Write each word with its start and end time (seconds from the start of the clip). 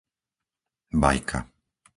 Bajka 1.01 1.39